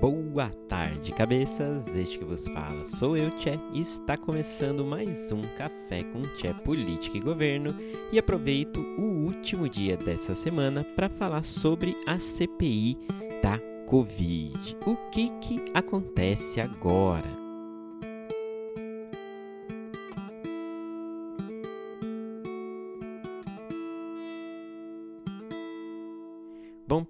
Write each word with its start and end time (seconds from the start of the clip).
Boa 0.00 0.48
tarde, 0.66 1.12
cabeças! 1.12 1.94
Este 1.94 2.18
que 2.18 2.24
vos 2.24 2.48
fala 2.48 2.86
sou 2.86 3.18
eu, 3.18 3.30
Tchê, 3.32 3.60
e 3.74 3.82
está 3.82 4.16
começando 4.16 4.82
mais 4.82 5.30
um 5.30 5.42
Café 5.58 6.02
com 6.04 6.22
Tchê 6.36 6.54
Política 6.54 7.18
e 7.18 7.20
Governo. 7.20 7.76
E 8.10 8.18
aproveito 8.18 8.80
o 8.98 9.26
último 9.26 9.68
dia 9.68 9.98
dessa 9.98 10.34
semana 10.34 10.82
para 10.96 11.10
falar 11.10 11.44
sobre 11.44 11.94
a 12.06 12.18
CPI 12.18 12.96
da 13.42 13.58
Covid. 13.84 14.74
O 14.86 14.96
que, 15.10 15.28
que 15.38 15.70
acontece 15.74 16.62
agora? 16.62 17.39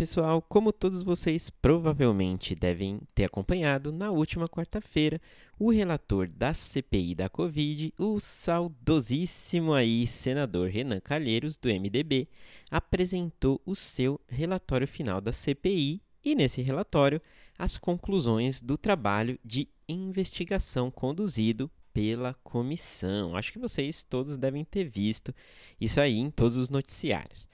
Pessoal, 0.01 0.41
como 0.41 0.73
todos 0.73 1.03
vocês 1.03 1.51
provavelmente 1.51 2.55
devem 2.55 3.03
ter 3.14 3.25
acompanhado, 3.25 3.93
na 3.93 4.11
última 4.11 4.48
quarta-feira, 4.48 5.20
o 5.59 5.70
relator 5.70 6.27
da 6.27 6.55
CPI 6.55 7.15
da 7.15 7.29
Covid, 7.29 7.92
o 7.98 8.19
saudosíssimo 8.19 9.75
aí 9.75 10.06
senador 10.06 10.70
Renan 10.70 11.01
Calheiros, 11.01 11.59
do 11.59 11.69
MDB, 11.69 12.27
apresentou 12.70 13.61
o 13.66 13.75
seu 13.75 14.19
relatório 14.27 14.89
final 14.89 15.20
da 15.20 15.34
CPI 15.34 16.01
e, 16.25 16.34
nesse 16.34 16.62
relatório, 16.62 17.20
as 17.59 17.77
conclusões 17.77 18.62
do 18.62 18.78
trabalho 18.78 19.39
de 19.45 19.69
investigação 19.87 20.91
conduzido 20.91 21.70
pela 21.92 22.33
comissão. 22.42 23.37
Acho 23.37 23.53
que 23.53 23.59
vocês 23.59 24.03
todos 24.03 24.39
devem 24.39 24.64
ter 24.64 24.84
visto 24.84 25.34
isso 25.78 26.01
aí 26.01 26.19
em 26.19 26.30
todos 26.30 26.56
os 26.56 26.70
noticiários. 26.70 27.47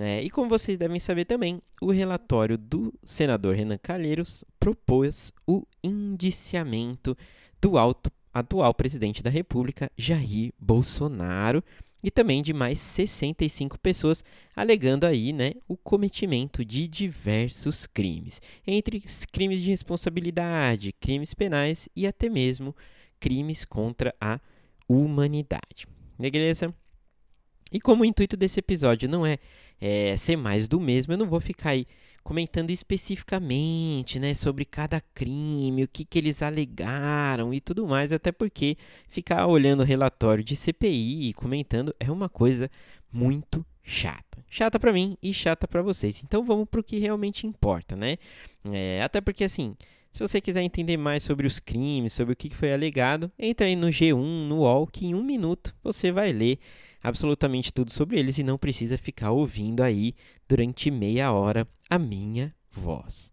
É, 0.00 0.22
e 0.22 0.30
como 0.30 0.48
vocês 0.48 0.78
devem 0.78 0.98
saber 0.98 1.24
também, 1.24 1.60
o 1.80 1.90
relatório 1.90 2.56
do 2.56 2.94
senador 3.02 3.54
Renan 3.54 3.78
Calheiros 3.78 4.44
propôs 4.60 5.32
o 5.46 5.64
indiciamento 5.82 7.16
do 7.60 7.76
alto, 7.76 8.10
atual 8.32 8.72
presidente 8.74 9.22
da 9.22 9.30
República, 9.30 9.90
Jair 9.96 10.52
Bolsonaro, 10.58 11.62
e 12.02 12.10
também 12.10 12.42
de 12.42 12.52
mais 12.52 12.78
65 12.78 13.78
pessoas, 13.78 14.22
alegando 14.54 15.04
aí 15.04 15.32
né, 15.32 15.54
o 15.66 15.76
cometimento 15.76 16.64
de 16.64 16.86
diversos 16.86 17.86
crimes, 17.86 18.40
entre 18.66 19.02
crimes 19.32 19.60
de 19.60 19.70
responsabilidade, 19.70 20.92
crimes 21.00 21.34
penais 21.34 21.88
e 21.96 22.06
até 22.06 22.28
mesmo 22.28 22.74
crimes 23.18 23.64
contra 23.64 24.14
a 24.20 24.38
humanidade. 24.88 25.88
Beleza? 26.16 26.72
E 27.72 27.80
como 27.80 28.02
o 28.02 28.06
intuito 28.06 28.36
desse 28.36 28.60
episódio 28.60 29.08
não 29.08 29.26
é, 29.26 29.38
é, 29.80 30.16
ser 30.16 30.36
mais 30.36 30.68
do 30.68 30.80
mesmo, 30.80 31.12
eu 31.12 31.18
não 31.18 31.28
vou 31.28 31.40
ficar 31.40 31.70
aí 31.70 31.86
comentando 32.22 32.70
especificamente 32.70 34.18
né, 34.18 34.34
sobre 34.34 34.66
cada 34.66 35.00
crime, 35.14 35.84
o 35.84 35.88
que, 35.88 36.04
que 36.04 36.18
eles 36.18 36.42
alegaram 36.42 37.54
e 37.54 37.60
tudo 37.60 37.86
mais, 37.86 38.12
até 38.12 38.30
porque 38.30 38.76
ficar 39.08 39.46
olhando 39.46 39.80
o 39.80 39.84
relatório 39.84 40.44
de 40.44 40.54
CPI 40.54 41.30
e 41.30 41.32
comentando 41.32 41.94
é 41.98 42.10
uma 42.10 42.28
coisa 42.28 42.70
muito 43.10 43.64
chata. 43.82 44.44
Chata 44.50 44.78
para 44.78 44.92
mim 44.92 45.16
e 45.22 45.32
chata 45.32 45.66
para 45.66 45.80
vocês. 45.80 46.22
Então 46.22 46.44
vamos 46.44 46.68
para 46.68 46.80
o 46.80 46.84
que 46.84 46.98
realmente 46.98 47.46
importa, 47.46 47.96
né? 47.96 48.18
É, 48.64 49.02
até 49.02 49.22
porque 49.22 49.44
assim, 49.44 49.74
se 50.12 50.20
você 50.20 50.40
quiser 50.40 50.62
entender 50.62 50.96
mais 50.96 51.22
sobre 51.22 51.46
os 51.46 51.58
crimes, 51.58 52.12
sobre 52.12 52.32
o 52.32 52.36
que 52.36 52.50
foi 52.50 52.72
alegado, 52.72 53.30
entra 53.38 53.66
aí 53.66 53.76
no 53.76 53.88
G1, 53.88 54.46
no 54.48 54.58
UOL, 54.58 54.86
que 54.86 55.06
em 55.06 55.14
um 55.14 55.22
minuto 55.22 55.74
você 55.82 56.12
vai 56.12 56.32
ler 56.32 56.58
absolutamente 57.02 57.72
tudo 57.72 57.92
sobre 57.92 58.18
eles 58.18 58.38
e 58.38 58.42
não 58.42 58.58
precisa 58.58 58.98
ficar 58.98 59.30
ouvindo 59.30 59.82
aí 59.82 60.14
durante 60.48 60.90
meia 60.90 61.32
hora 61.32 61.66
a 61.88 61.98
minha 61.98 62.54
voz. 62.70 63.32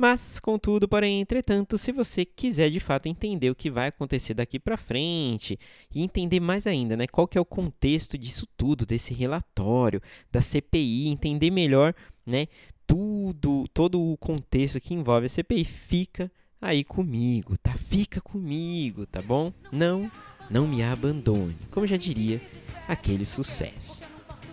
Mas, 0.00 0.38
contudo, 0.38 0.86
porém, 0.86 1.20
entretanto, 1.20 1.76
se 1.76 1.90
você 1.90 2.24
quiser 2.24 2.70
de 2.70 2.78
fato 2.78 3.08
entender 3.08 3.50
o 3.50 3.54
que 3.54 3.68
vai 3.68 3.88
acontecer 3.88 4.32
daqui 4.32 4.56
para 4.56 4.76
frente 4.76 5.58
e 5.92 6.04
entender 6.04 6.38
mais 6.38 6.68
ainda, 6.68 6.96
né, 6.96 7.08
qual 7.08 7.26
que 7.26 7.36
é 7.36 7.40
o 7.40 7.44
contexto 7.44 8.16
disso 8.16 8.46
tudo, 8.56 8.86
desse 8.86 9.12
relatório, 9.12 10.00
da 10.30 10.40
CPI, 10.40 11.08
entender 11.08 11.50
melhor, 11.50 11.92
né, 12.24 12.46
tudo, 12.86 13.66
todo 13.74 14.00
o 14.00 14.16
contexto 14.18 14.80
que 14.80 14.94
envolve 14.94 15.26
a 15.26 15.28
CPI, 15.28 15.64
fica 15.64 16.30
aí 16.60 16.84
comigo, 16.84 17.56
tá? 17.58 17.72
Fica 17.72 18.20
comigo, 18.20 19.04
tá 19.04 19.20
bom? 19.20 19.52
Não, 19.72 20.08
não 20.48 20.66
me 20.66 20.80
abandone. 20.80 21.56
Como 21.72 21.88
já 21.88 21.96
diria 21.96 22.40
aquele 22.88 23.26
sucesso. 23.26 24.02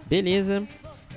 Beleza? 0.05 0.67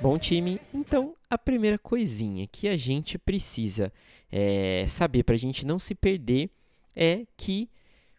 Bom 0.00 0.16
time. 0.16 0.60
Então, 0.72 1.14
a 1.28 1.36
primeira 1.36 1.76
coisinha 1.76 2.46
que 2.46 2.68
a 2.68 2.76
gente 2.76 3.18
precisa 3.18 3.92
é, 4.30 4.86
saber 4.88 5.24
para 5.24 5.34
a 5.34 5.38
gente 5.38 5.66
não 5.66 5.78
se 5.80 5.94
perder 5.94 6.48
é 6.94 7.26
que 7.36 7.68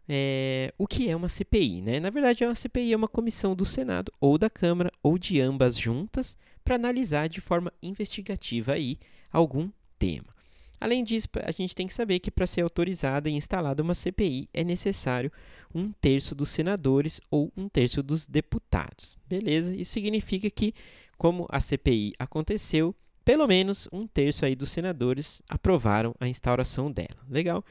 é, 0.08 0.74
o 0.78 0.86
que 0.86 1.10
é 1.10 1.16
uma 1.16 1.30
CPI, 1.30 1.82
né? 1.82 2.00
Na 2.00 2.10
verdade, 2.10 2.44
uma 2.44 2.56
CPI 2.56 2.94
é 2.94 2.98
uma 2.98 3.08
comissão 3.08 3.56
do 3.56 3.66
Senado 3.66 4.12
ou 4.20 4.38
da 4.38 4.50
Câmara 4.50 4.92
ou 5.02 5.18
de 5.18 5.40
ambas 5.40 5.78
juntas 5.78 6.36
para 6.64 6.76
analisar 6.76 7.30
de 7.30 7.40
forma 7.40 7.72
investigativa 7.82 8.74
aí 8.74 8.98
algum 9.32 9.70
tema. 9.98 10.39
Além 10.80 11.04
disso, 11.04 11.28
a 11.44 11.52
gente 11.52 11.76
tem 11.76 11.88
que 11.88 11.94
saber 11.94 12.20
que 12.20 12.32
para 12.32 12.48
ser 12.48 12.62
autorizada 12.62 13.30
e 13.30 13.34
instalada 13.34 13.84
uma 13.84 13.94
CPI 13.94 14.48
é 14.54 14.64
necessário 14.64 15.32
um 15.74 15.92
terço 15.92 16.34
dos 16.34 16.50
senadores 16.50 17.20
ou 17.30 17.52
um 17.56 17.68
terço 17.68 18.02
dos 18.02 18.26
deputados. 18.26 19.18
Beleza? 19.28 19.76
Isso 19.76 19.92
significa 19.92 20.50
que, 20.50 20.74
como 21.18 21.46
a 21.50 21.60
CPI 21.60 22.14
aconteceu, 22.18 22.96
pelo 23.26 23.46
menos 23.46 23.88
um 23.92 24.08
terço 24.08 24.46
aí 24.46 24.56
dos 24.56 24.72
senadores 24.72 25.42
aprovaram 25.48 26.16
a 26.20 26.28
instauração 26.28 26.92
dela. 26.92 27.20
Legal? 27.30 27.64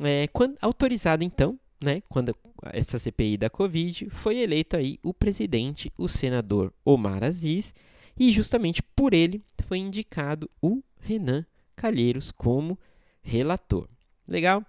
É, 0.00 0.26
quando 0.28 0.56
autorizada, 0.60 1.24
então, 1.24 1.58
né, 1.82 2.02
quando 2.08 2.34
essa 2.72 2.98
CPI 2.98 3.36
da 3.36 3.48
Covid, 3.48 4.08
foi 4.10 4.38
eleito 4.38 4.76
aí 4.76 4.98
o 5.02 5.14
presidente, 5.14 5.92
o 5.96 6.08
senador 6.08 6.72
Omar 6.84 7.22
Aziz, 7.22 7.72
e 8.18 8.32
justamente 8.32 8.82
por 8.82 9.14
ele 9.14 9.42
foi 9.66 9.78
indicado 9.78 10.50
o 10.60 10.82
Renan 10.98 11.46
Calheiros 11.80 12.30
como 12.30 12.78
relator. 13.22 13.88
Legal? 14.28 14.62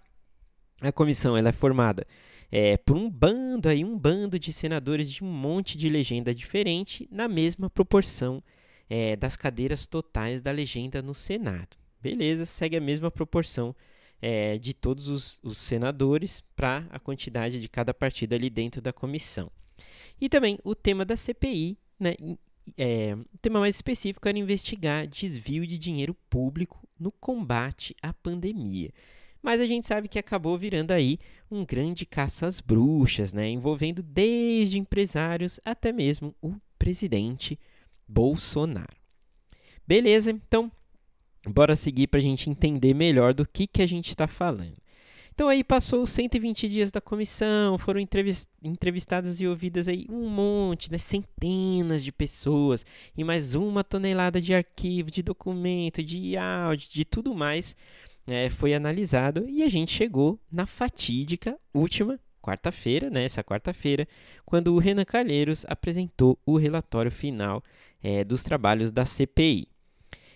A 0.80 0.94
comissão 0.94 1.36
ela 1.36 1.50
é 1.50 1.52
formada 1.52 2.08
é, 2.52 2.78
por 2.78 2.96
um 2.96 3.10
bando 3.10 3.70
aí, 3.70 3.84
um 3.84 3.98
bando 3.98 4.38
de 4.38 4.54
senadores 4.54 5.12
de 5.12 5.24
um 5.24 5.28
monte 5.28 5.78
de 5.78 5.88
legenda 5.90 6.34
diferente, 6.36 7.08
na 7.12 7.28
mesma 7.28 7.70
proporção 7.70 8.42
é, 8.90 9.16
das 9.16 9.36
cadeiras 9.36 9.88
totais 9.88 10.42
da 10.42 10.52
legenda 10.52 11.02
no 11.02 11.14
Senado. 11.14 11.78
Beleza, 12.02 12.46
segue 12.46 12.76
a 12.76 12.82
mesma 12.82 13.10
proporção 13.10 13.74
é, 14.22 14.58
de 14.58 14.74
todos 14.74 15.08
os, 15.08 15.40
os 15.42 15.58
senadores 15.58 16.44
para 16.56 16.86
a 16.90 17.00
quantidade 17.00 17.62
de 17.62 17.70
cada 17.70 17.94
partido 17.94 18.34
ali 18.34 18.50
dentro 18.50 18.82
da 18.82 18.92
comissão. 18.92 19.50
E 20.20 20.28
também 20.28 20.60
o 20.64 20.76
tema 20.76 21.06
da 21.06 21.16
CPI, 21.16 21.78
né, 22.00 22.16
é, 22.78 23.16
o 23.34 23.38
tema 23.40 23.60
mais 23.60 23.76
específico 23.76 24.28
era 24.28 24.38
investigar 24.38 25.08
desvio 25.08 25.66
de 25.66 25.78
dinheiro 25.78 26.16
público 26.30 26.88
no 27.00 27.12
combate 27.12 27.96
à 28.02 28.14
pandemia. 28.14 28.92
Mas 29.42 29.60
a 29.60 29.66
gente 29.66 29.88
sabe 29.88 30.08
que 30.08 30.20
acabou 30.20 30.58
virando 30.58 30.92
aí 30.92 31.18
um 31.50 31.66
grande 31.66 32.06
caça 32.06 32.46
às 32.46 32.62
bruxas, 32.62 33.34
né? 33.34 33.50
envolvendo 33.50 34.04
desde 34.04 34.78
empresários 34.78 35.60
até 35.66 35.92
mesmo 35.92 36.36
o 36.42 36.56
presidente 36.78 37.60
Bolsonaro. 38.08 38.96
Beleza, 39.88 40.30
então 40.32 40.72
bora 41.48 41.76
seguir 41.76 42.08
para 42.08 42.20
a 42.20 42.24
gente 42.24 42.50
entender 42.50 42.94
melhor 42.94 43.34
do 43.34 43.48
que, 43.48 43.66
que 43.66 43.82
a 43.82 43.88
gente 43.88 44.10
está 44.10 44.28
falando. 44.28 44.81
Então 45.42 45.50
aí 45.50 45.64
passou 45.64 46.04
os 46.04 46.12
120 46.12 46.70
dias 46.70 46.92
da 46.92 47.02
comissão, 47.02 47.76
foram 47.76 48.00
entrevistadas 48.64 49.42
e 49.42 49.48
ouvidas 49.48 49.88
aí 49.88 50.06
um 50.08 50.30
monte, 50.30 50.92
né, 50.92 51.00
centenas 51.00 52.04
de 52.04 52.12
pessoas 52.12 52.86
e 53.18 53.24
mais 53.24 53.56
uma 53.56 53.84
tonelada 53.84 54.40
de 54.40 54.54
arquivo, 54.54 55.10
de 55.10 55.24
documento, 55.24 56.04
de 56.04 56.38
áudio, 56.38 56.92
de 56.92 57.04
tudo 57.04 57.34
mais 57.34 57.76
é, 58.28 58.52
foi 58.52 58.76
analisado 58.76 59.50
e 59.50 59.64
a 59.64 59.68
gente 59.68 59.92
chegou 59.92 60.40
na 60.52 60.68
fatídica 60.68 61.58
última 61.74 62.20
quarta-feira, 62.40 63.10
né, 63.10 63.26
essa 63.26 63.44
quarta-feira, 63.44 64.08
quando 64.46 64.76
o 64.76 64.78
Renan 64.78 65.06
Calheiros 65.06 65.66
apresentou 65.68 66.38
o 66.46 66.56
relatório 66.56 67.12
final 67.12 67.64
é, 68.04 68.24
dos 68.24 68.44
trabalhos 68.44 68.92
da 68.92 69.08
CPI. 69.08 69.71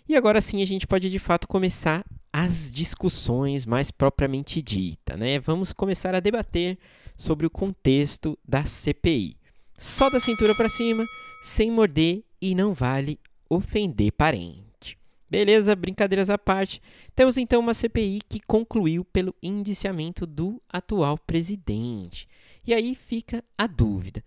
E 0.07 0.15
agora 0.15 0.39
sim 0.39 0.61
a 0.61 0.65
gente 0.67 0.85
pode 0.85 1.09
de 1.09 1.17
fato 1.17 1.47
começar 1.47 2.05
as 2.31 2.69
discussões 2.69 3.65
mais 3.65 3.89
propriamente 3.89 4.61
dita, 4.61 5.17
né? 5.17 5.39
Vamos 5.39 5.73
começar 5.73 6.13
a 6.13 6.19
debater 6.19 6.77
sobre 7.17 7.45
o 7.45 7.49
contexto 7.49 8.37
da 8.47 8.65
CPI. 8.65 9.35
Só 9.77 10.09
da 10.09 10.19
cintura 10.19 10.53
para 10.53 10.69
cima, 10.69 11.05
sem 11.41 11.71
morder 11.71 12.23
e 12.41 12.53
não 12.53 12.73
vale 12.73 13.19
ofender 13.49 14.11
parente. 14.11 14.97
Beleza, 15.29 15.75
brincadeiras 15.75 16.29
à 16.29 16.37
parte. 16.37 16.81
Temos 17.15 17.35
então 17.37 17.59
uma 17.59 17.73
CPI 17.73 18.21
que 18.29 18.39
concluiu 18.39 19.03
pelo 19.05 19.33
indiciamento 19.41 20.25
do 20.27 20.61
atual 20.69 21.17
presidente. 21.17 22.27
E 22.65 22.73
aí 22.73 22.95
fica 22.95 23.43
a 23.57 23.65
dúvida. 23.65 24.23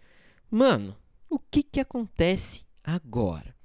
Mano, 0.50 0.96
o 1.30 1.38
que 1.38 1.62
que 1.62 1.78
acontece 1.78 2.64
agora? 2.82 3.57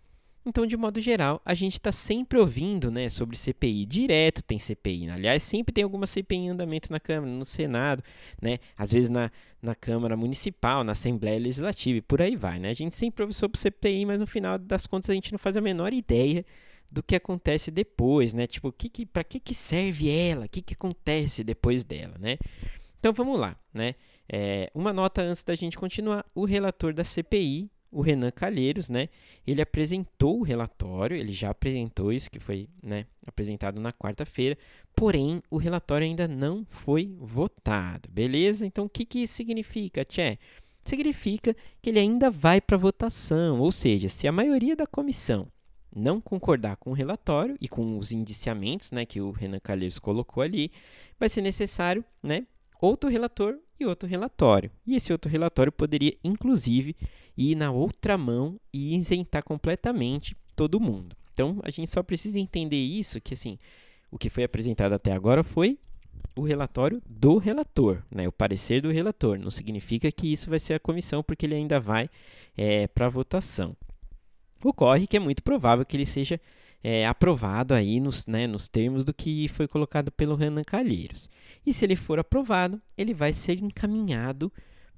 Então, 0.46 0.68
de 0.68 0.76
modo 0.76 1.00
geral, 1.00 1.42
a 1.46 1.54
gente 1.54 1.74
está 1.74 1.92
sempre 1.92 2.38
ouvindo 2.38 2.92
né, 2.92 3.08
sobre 3.10 3.38
CPI. 3.38 3.86
Direto 3.86 4.44
tem 4.44 4.60
CPI. 4.60 5.10
Aliás, 5.10 5.42
sempre 5.42 5.74
tem 5.74 5.84
alguma 5.84 6.06
CPI 6.06 6.38
em 6.38 6.50
andamento 6.50 6.92
na 6.92 7.00
Câmara, 7.00 7.32
no 7.32 7.46
Senado, 7.46 8.04
né? 8.42 8.60
às 8.78 8.92
vezes 8.92 9.10
na, 9.10 9.32
na 9.62 9.74
Câmara 9.74 10.18
Municipal, 10.18 10.84
na 10.84 10.92
Assembleia 10.92 11.40
Legislativa 11.40 11.98
e 11.98 12.02
por 12.02 12.22
aí 12.22 12.36
vai. 12.36 12.60
Né? 12.60 12.70
A 12.70 12.74
gente 12.74 12.96
sempre 12.96 13.24
ouve 13.24 13.34
sobre 13.34 13.58
CPI, 13.58 14.06
mas 14.06 14.20
no 14.20 14.28
final 14.28 14.60
das 14.60 14.86
contas 14.86 15.10
a 15.10 15.14
gente 15.14 15.32
não 15.32 15.40
faz 15.40 15.56
a 15.56 15.62
menor 15.62 15.94
ideia 15.94 16.46
do 16.92 17.02
que 17.02 17.16
acontece 17.16 17.72
depois, 17.72 18.34
né? 18.34 18.46
Tipo, 18.46 18.72
que 18.72 18.88
que, 18.88 19.04
para 19.04 19.24
que, 19.24 19.40
que 19.40 19.56
serve 19.56 20.12
ela? 20.12 20.46
O 20.46 20.50
que, 20.50 20.62
que 20.62 20.76
acontece 20.76 21.44
depois 21.44 21.84
dela, 21.84 22.16
né? 22.20 22.38
Então 23.00 23.12
vamos 23.12 23.40
lá, 23.40 23.58
né? 23.74 23.96
É, 24.32 24.72
uma 24.76 24.94
nota 24.94 25.24
antes 25.24 25.44
da 25.44 25.56
gente 25.56 25.76
continuar. 25.76 26.24
O 26.36 26.46
relator 26.46 26.94
da 26.94 27.04
CPI, 27.04 27.70
o 27.94 28.02
Renan 28.02 28.32
Calheiros, 28.32 28.90
né? 28.90 29.08
Ele 29.46 29.62
apresentou 29.62 30.40
o 30.40 30.44
relatório, 30.44 31.16
ele 31.16 31.32
já 31.32 31.52
apresentou 31.52 32.12
isso, 32.12 32.30
que 32.30 32.40
foi 32.40 32.68
né, 32.82 33.06
apresentado 33.26 33.80
na 33.80 33.94
quarta-feira, 33.94 34.58
porém 34.96 35.42
o 35.50 35.58
relatório 35.58 36.06
ainda 36.06 36.28
não 36.28 36.66
foi 36.70 37.16
votado, 37.20 38.10
beleza? 38.12 38.66
Então 38.66 38.86
o 38.86 38.90
que, 38.90 39.06
que 39.06 39.20
isso 39.20 39.36
significa, 39.36 40.04
Tchê? 40.04 40.38
Significa 40.84 41.56
que 41.82 41.90
ele 41.90 42.00
ainda 42.00 42.30
vai 42.30 42.60
para 42.60 42.76
votação, 42.76 43.60
ou 43.60 43.72
seja, 43.72 44.10
se 44.10 44.28
a 44.28 44.32
maioria 44.32 44.76
da 44.76 44.86
comissão 44.86 45.48
não 45.96 46.20
concordar 46.20 46.76
com 46.78 46.90
o 46.90 46.94
relatório 46.94 47.56
e 47.62 47.70
com 47.70 47.98
os 47.98 48.12
indiciamentos 48.12 48.92
né, 48.92 49.06
que 49.06 49.22
o 49.22 49.32
Renan 49.32 49.60
Calheiros 49.60 50.00
colocou 50.00 50.42
ali, 50.42 50.72
vai 51.20 51.30
ser 51.30 51.42
necessário 51.42 52.04
né, 52.22 52.46
outro 52.82 53.10
relator 53.10 53.58
e 53.80 53.86
outro 53.86 54.08
relatório. 54.08 54.72
E 54.86 54.96
esse 54.96 55.12
outro 55.12 55.30
relatório 55.30 55.72
poderia, 55.72 56.16
inclusive, 56.24 56.96
ir 57.38 57.56
na 57.56 57.72
outra 57.72 58.18
mão 58.18 58.60
e 58.72 58.96
isentar 58.96 59.44
completamente 59.44 60.36
todo 60.56 60.80
mundo. 60.80 61.16
Então, 61.34 61.60
a 61.64 61.72
gente 61.72 61.90
só 61.90 62.04
precisa 62.04 62.40
entender 62.40 62.78
isso, 62.78 63.20
que 63.20 63.34
assim, 63.34 63.58
o 64.12 64.18
que 64.18 64.30
foi 64.30 64.44
apresentado 64.44 64.94
até 64.94 65.12
agora 65.12 65.44
foi 65.44 65.80
o 66.36 66.42
relatório 66.42 67.02
do 67.08 67.38
relator, 67.38 68.04
né, 68.10 68.28
o 68.28 68.32
parecer 68.32 68.82
do 68.82 68.92
relator. 68.92 69.38
Não 69.38 69.52
significa 69.52 70.12
que 70.12 70.32
isso 70.32 70.50
vai 70.50 70.60
ser 70.60 70.76
a 70.76 70.80
comissão, 70.80 71.24
porque 71.24 71.46
ele 71.46 71.56
ainda 71.56 71.80
vai 71.80 72.10
é, 72.56 72.88
para 72.88 73.10
votação. 73.10 73.76
Ocorre 74.64 75.08
que 75.08 75.18
é 75.18 75.20
muito 75.20 75.44
provável 75.44 75.86
que 75.86 75.98
ele 75.98 76.06
seja 76.06 76.40
é, 76.84 77.08
aprovado 77.08 77.74
aí 77.74 78.00
nos, 78.00 78.28
né, 78.28 78.46
nos 78.46 78.68
termos 78.68 79.06
do 79.06 79.14
que 79.14 79.48
foi 79.48 79.68
colocado 79.68 80.12
pelo 80.12 80.36
Renan 80.36 80.64
Calheiros. 80.64 81.30
E 81.66 81.74
se 81.74 81.86
ele 81.86 81.96
for 81.96 82.20
aprovado, 82.20 82.82
ele 82.98 83.14
vai 83.14 83.34
ser 83.34 83.64
encaminhado 83.64 84.52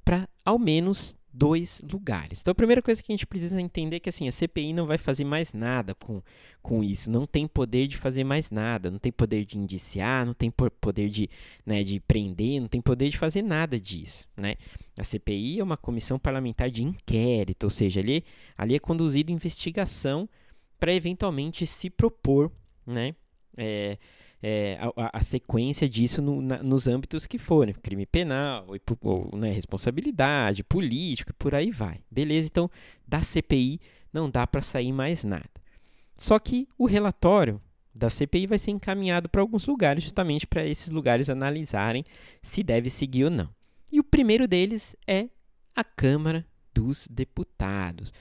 para 0.04 0.28
ao 0.44 0.58
menos 0.58 1.16
dois 1.32 1.82
lugares. 1.92 2.40
Então, 2.40 2.54
a 2.54 2.56
primeira 2.56 2.82
coisa 2.82 3.04
que 3.04 3.12
a 3.12 3.14
gente 3.14 3.28
precisa 3.28 3.60
entender 3.60 3.98
é 3.98 4.00
que 4.00 4.08
assim, 4.08 4.28
a 4.28 4.32
CPI 4.32 4.72
não 4.72 4.86
vai 4.86 4.98
fazer 4.98 5.26
mais 5.26 5.52
nada 5.52 5.94
com, 5.94 6.22
com 6.62 6.82
isso, 6.82 7.12
não 7.12 7.26
tem 7.26 7.46
poder 7.46 7.88
de 7.88 7.98
fazer 7.98 8.24
mais 8.24 8.50
nada, 8.50 8.90
não 8.90 8.98
tem 8.98 9.12
poder 9.12 9.44
de 9.44 9.58
indiciar, 9.58 10.26
não 10.26 10.34
tem 10.34 10.50
poder 10.50 11.10
de, 11.10 11.30
né, 11.66 11.84
de 11.84 12.00
prender, 12.00 12.62
não 12.62 12.70
tem 12.70 12.80
poder 12.80 13.10
de 13.10 13.18
fazer 13.18 13.42
nada 13.42 13.78
disso. 13.78 14.28
Né? 14.38 14.56
A 14.98 15.04
CPI 15.04 15.60
é 15.60 15.64
uma 15.64 15.76
comissão 15.76 16.18
parlamentar 16.18 16.72
de 16.72 16.82
inquérito, 16.82 17.66
ou 17.66 17.70
seja, 17.70 18.00
ali, 18.00 18.24
ali 18.58 18.76
é 18.76 18.80
conduzida 18.80 19.32
investigação 19.32 20.30
para 20.80 20.94
eventualmente 20.94 21.66
se 21.66 21.90
propor 21.90 22.52
né, 22.86 23.16
é, 23.58 23.98
é, 24.42 24.78
a, 24.96 25.18
a, 25.18 25.24
sequência 25.24 25.90
disso 25.90 26.22
no, 26.22 26.42
na, 26.42 26.62
nos 26.62 26.88
âmbitos 26.88 27.26
que 27.26 27.38
forem, 27.38 27.74
crime 27.74 28.06
penal, 28.06 28.68
ou, 28.68 29.30
ou 29.32 29.38
né, 29.38 29.52
responsabilidade, 29.52 30.64
político 30.64 31.32
e 31.32 31.34
por 31.34 31.56
aí 31.56 31.72
vai. 31.72 32.02
Beleza? 32.12 32.48
Então, 32.48 32.70
da 33.08 33.24
CPI 33.24 33.80
não 34.14 34.30
dá 34.30 34.46
para 34.46 34.62
sair 34.62 34.92
mais 34.92 35.24
nada. 35.24 35.50
Só 36.18 36.38
que 36.40 36.68
o 36.78 36.86
relatório 36.86 37.62
da 37.94 38.10
CPI 38.10 38.48
vai 38.48 38.60
ser 38.60 38.72
encaminhado 38.72 39.30
para 39.30 39.42
alguns 39.42 39.66
lugares, 39.66 40.04
justamente 40.04 40.46
para 40.46 40.66
esses 40.66 40.92
lugares 40.92 41.30
analisarem 41.30 42.04
se 42.42 42.62
deve 42.62 42.90
seguir 42.90 43.26
ou 43.26 43.30
não. 43.32 43.50
E 43.92 44.00
o 44.00 44.04
primeiro 44.04 44.48
deles 44.48 44.96
é 45.08 45.30
a 45.76 45.84
Câmara 45.84 46.46
dos 46.74 47.08
Deputados. 47.08 48.14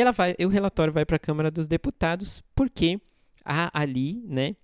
Ela 0.00 0.12
vai, 0.12 0.34
o 0.40 0.48
relatório 0.48 0.92
vai 0.92 1.04
para 1.04 1.16
a 1.16 1.20
Câmara 1.20 1.50
dos 1.50 1.68
Deputados 1.68 2.42
porque 2.54 3.00
há 3.44 3.70
ali, 3.78 4.22
né, 4.26 4.56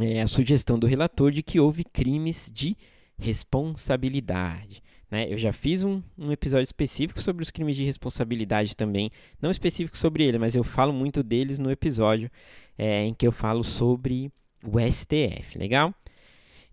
é, 0.00 0.22
a 0.22 0.26
sugestão 0.26 0.78
do 0.78 0.86
relator 0.86 1.30
de 1.30 1.42
que 1.42 1.60
houve 1.60 1.84
crimes 1.84 2.50
de 2.52 2.76
responsabilidade. 3.18 4.82
Né? 5.10 5.30
Eu 5.30 5.36
já 5.36 5.52
fiz 5.52 5.82
um, 5.82 6.02
um, 6.16 6.32
episódio 6.32 6.64
específico 6.64 7.20
sobre 7.20 7.42
os 7.42 7.50
crimes 7.50 7.76
de 7.76 7.84
responsabilidade 7.84 8.76
também, 8.76 9.10
não 9.40 9.50
específico 9.50 9.96
sobre 9.96 10.24
ele, 10.24 10.38
mas 10.38 10.54
eu 10.54 10.64
falo 10.64 10.92
muito 10.92 11.22
deles 11.22 11.58
no 11.58 11.70
episódio 11.70 12.30
é, 12.76 13.04
em 13.04 13.14
que 13.14 13.26
eu 13.26 13.32
falo 13.32 13.62
sobre 13.62 14.32
o 14.64 14.78
STF, 14.80 15.58
legal? 15.58 15.94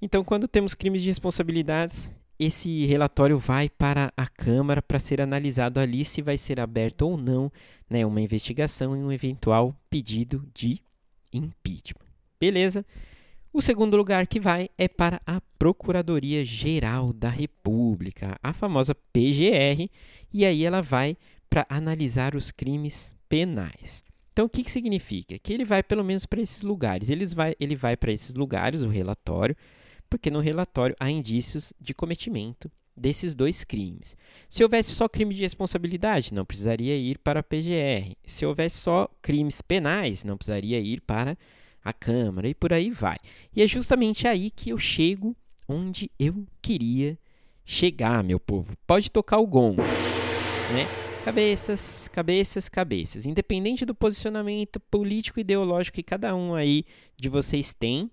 Então, 0.01 0.23
quando 0.23 0.47
temos 0.47 0.73
crimes 0.73 1.01
de 1.01 1.09
responsabilidades, 1.09 2.09
esse 2.39 2.86
relatório 2.86 3.38
vai 3.38 3.69
para 3.69 4.13
a 4.15 4.25
Câmara 4.25 4.81
para 4.81 4.97
ser 4.97 5.19
analisado 5.19 5.80
ali 5.80 6.06
se 6.06 6.21
vai 6.21 6.38
ser 6.38 6.59
aberto 6.59 7.01
ou 7.01 7.18
não 7.18 7.51
né, 7.89 8.06
uma 8.06 8.21
investigação 8.21 8.95
e 8.95 9.00
um 9.00 9.12
eventual 9.12 9.75
pedido 9.89 10.47
de 10.53 10.81
impeachment. 11.33 12.07
Beleza? 12.39 12.86
O 13.51 13.62
segundo 13.62 13.97
lugar 13.97 14.27
que 14.27 14.39
vai 14.39 14.69
é 14.77 14.88
para 14.88 15.19
a 15.25 15.41
Procuradoria 15.57 16.45
Geral 16.45 17.12
da 17.12 17.30
República, 17.30 18.38
a 18.41 18.53
famosa 18.53 18.95
PGR, 18.95 19.89
e 20.31 20.45
aí 20.45 20.63
ela 20.63 20.81
vai 20.81 21.18
para 21.50 21.65
analisar 21.68 22.36
os 22.36 22.51
crimes 22.51 23.13
penais. 23.27 24.03
Então, 24.31 24.45
o 24.45 24.50
que, 24.50 24.63
que 24.63 24.71
significa? 24.71 25.38
Que 25.39 25.51
ele 25.51 25.65
vai 25.65 25.83
pelo 25.83 26.03
menos 26.03 26.25
para 26.25 26.39
esses 26.39 26.62
lugares. 26.62 27.09
Eles 27.09 27.33
vai, 27.33 27.56
ele 27.59 27.75
vai 27.75 27.97
para 27.97 28.13
esses 28.13 28.36
lugares, 28.36 28.83
o 28.83 28.88
relatório, 28.88 29.57
porque 30.09 30.31
no 30.31 30.39
relatório 30.39 30.95
há 31.00 31.09
indícios 31.09 31.71
de 31.79 31.94
cometimento 31.94 32.71
desses 32.95 33.33
dois 33.33 33.63
crimes. 33.63 34.17
Se 34.50 34.63
houvesse 34.63 34.91
só 34.91 35.07
crime 35.07 35.33
de 35.33 35.41
responsabilidade, 35.41 36.33
não 36.33 36.45
precisaria 36.45 36.97
ir 36.97 37.17
para 37.19 37.39
a 37.39 37.44
PGR. 37.44 38.15
Se 38.25 38.45
houvesse 38.45 38.77
só 38.77 39.09
crimes 39.21 39.61
penais, 39.61 40.23
não 40.23 40.38
precisaria 40.38 40.79
ir 40.79 41.01
para 41.01 41.38
a 41.83 41.94
Câmara 41.94 42.47
e 42.47 42.53
por 42.53 42.73
aí 42.73 42.91
vai. 42.91 43.17
E 43.56 43.63
é 43.63 43.67
justamente 43.67 44.27
aí 44.27 44.51
que 44.51 44.69
eu 44.69 44.77
chego 44.77 45.35
onde 45.67 46.12
eu 46.19 46.45
queria 46.62 47.17
chegar, 47.63 48.23
meu 48.23 48.39
povo. 48.39 48.75
Pode 48.85 49.09
tocar 49.09 49.38
o 49.38 49.47
gongo, 49.47 49.81
né? 49.81 50.88
Cabeças, 51.23 52.07
cabeças, 52.07 52.67
cabeças. 52.67 53.25
Independente 53.25 53.85
do 53.85 53.94
posicionamento 53.94 54.79
político 54.79 55.39
e 55.39 55.41
ideológico 55.41 55.95
que 55.95 56.03
cada 56.03 56.35
um 56.35 56.55
aí 56.55 56.83
de 57.15 57.29
vocês 57.29 57.73
tem, 57.73 58.09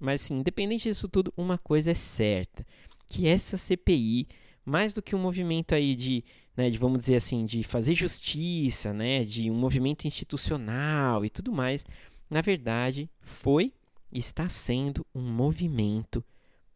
mas 0.00 0.22
assim, 0.22 0.38
independente 0.38 0.88
disso 0.88 1.06
tudo, 1.06 1.32
uma 1.36 1.58
coisa 1.58 1.90
é 1.90 1.94
certa, 1.94 2.66
que 3.06 3.28
essa 3.28 3.56
CPI, 3.56 4.26
mais 4.64 4.92
do 4.92 5.02
que 5.02 5.14
um 5.14 5.20
movimento 5.20 5.74
aí 5.74 5.94
de, 5.94 6.24
né, 6.56 6.70
de 6.70 6.78
vamos 6.78 7.00
dizer 7.00 7.16
assim, 7.16 7.44
de 7.44 7.62
fazer 7.62 7.94
justiça, 7.94 8.92
né, 8.92 9.22
de 9.22 9.50
um 9.50 9.54
movimento 9.54 10.06
institucional 10.06 11.24
e 11.24 11.30
tudo 11.30 11.52
mais, 11.52 11.84
na 12.28 12.40
verdade, 12.40 13.10
foi 13.20 13.72
e 14.10 14.18
está 14.18 14.48
sendo 14.48 15.06
um 15.14 15.22
movimento 15.22 16.24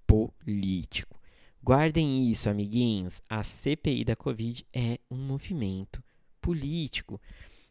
político. 0.06 1.18
Guardem 1.62 2.30
isso, 2.30 2.50
amiguinhos. 2.50 3.22
A 3.28 3.42
CPI 3.42 4.04
da 4.04 4.14
Covid 4.14 4.66
é 4.72 4.98
um 5.10 5.16
movimento 5.16 6.02
político. 6.40 7.18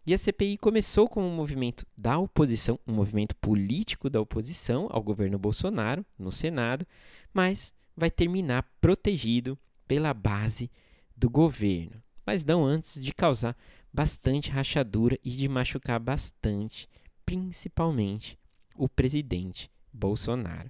E 0.05 0.13
a 0.13 0.17
CPI 0.17 0.57
começou 0.57 1.07
como 1.07 1.27
um 1.27 1.35
movimento 1.35 1.85
da 1.97 2.17
oposição, 2.17 2.77
um 2.85 2.93
movimento 2.93 3.35
político 3.37 4.09
da 4.09 4.19
oposição 4.19 4.87
ao 4.91 5.01
governo 5.01 5.39
Bolsonaro 5.39 6.05
no 6.19 6.31
Senado, 6.31 6.85
mas 7.33 7.73
vai 7.95 8.11
terminar 8.11 8.69
protegido 8.81 9.57
pela 9.87 10.13
base 10.13 10.69
do 11.15 11.29
governo. 11.29 12.03
Mas 12.25 12.43
não 12.43 12.65
antes 12.65 13.01
de 13.01 13.13
causar 13.13 13.55
bastante 13.93 14.49
rachadura 14.49 15.17
e 15.23 15.29
de 15.29 15.47
machucar 15.47 15.99
bastante 15.99 16.89
principalmente 17.25 18.37
o 18.75 18.89
presidente 18.89 19.71
Bolsonaro. 19.91 20.69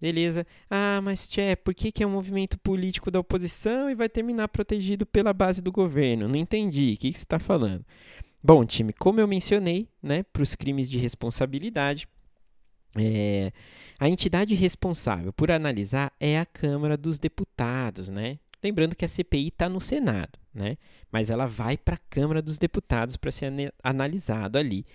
Beleza? 0.00 0.46
Ah, 0.70 1.00
mas 1.02 1.28
Tchê, 1.28 1.56
por 1.56 1.74
que, 1.74 1.90
que 1.90 2.02
é 2.02 2.06
um 2.06 2.12
movimento 2.12 2.56
político 2.58 3.10
da 3.10 3.18
oposição 3.18 3.90
e 3.90 3.94
vai 3.94 4.08
terminar 4.08 4.48
protegido 4.48 5.04
pela 5.04 5.32
base 5.32 5.60
do 5.60 5.72
governo? 5.72 6.28
Não 6.28 6.36
entendi. 6.36 6.94
O 6.94 6.98
que, 6.98 7.10
que 7.10 7.18
você 7.18 7.24
está 7.24 7.38
falando? 7.38 7.84
Bom, 8.42 8.64
time, 8.64 8.92
como 8.92 9.20
eu 9.20 9.26
mencionei, 9.26 9.88
né, 10.02 10.22
para 10.22 10.42
os 10.42 10.54
crimes 10.54 10.88
de 10.88 10.98
responsabilidade, 10.98 12.08
é, 12.96 13.52
a 13.98 14.08
entidade 14.08 14.54
responsável 14.54 15.32
por 15.32 15.50
analisar 15.50 16.12
é 16.18 16.38
a 16.38 16.46
Câmara 16.46 16.96
dos 16.96 17.18
Deputados, 17.18 18.08
né? 18.08 18.38
Lembrando 18.62 18.96
que 18.96 19.04
a 19.04 19.08
CPI 19.08 19.48
está 19.48 19.68
no 19.68 19.80
Senado, 19.80 20.38
né? 20.52 20.76
Mas 21.12 21.30
ela 21.30 21.46
vai 21.46 21.76
para 21.76 21.96
a 21.96 22.10
Câmara 22.10 22.40
dos 22.40 22.58
Deputados 22.58 23.16
para 23.16 23.30
ser 23.30 23.52
analisado 23.82 24.58
ali. 24.58 24.86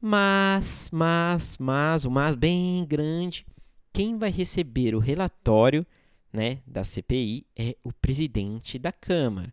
Mas, 0.00 0.90
mas, 0.92 1.56
mas, 1.58 2.04
o 2.04 2.10
mas 2.10 2.34
bem 2.34 2.84
grande, 2.84 3.46
quem 3.92 4.18
vai 4.18 4.30
receber 4.30 4.94
o 4.94 4.98
relatório 4.98 5.86
né, 6.32 6.58
da 6.66 6.84
CPI 6.84 7.46
é 7.56 7.76
o 7.82 7.92
presidente 7.92 8.78
da 8.78 8.92
Câmara. 8.92 9.52